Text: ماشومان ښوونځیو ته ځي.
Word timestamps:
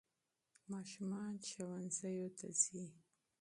ماشومان 0.71 1.33
ښوونځیو 1.49 2.27
ته 2.37 2.47
ځي. 2.61 2.85